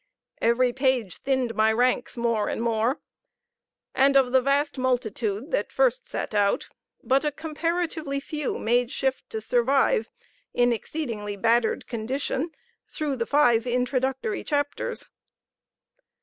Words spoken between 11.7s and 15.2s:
condition, through the five introductory chapters.